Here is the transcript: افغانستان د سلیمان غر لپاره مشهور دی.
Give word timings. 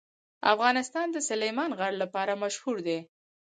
افغانستان 0.53 1.07
د 1.11 1.17
سلیمان 1.29 1.71
غر 1.79 1.93
لپاره 2.03 2.33
مشهور 2.43 2.77
دی. 2.87 2.99